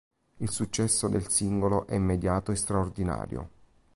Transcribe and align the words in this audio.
Il 0.37 0.49
successo 0.49 1.07
del 1.07 1.27
singolo 1.29 1.85
è 1.85 1.93
immediato 1.93 2.51
e 2.51 2.55
straordinario. 2.55 3.49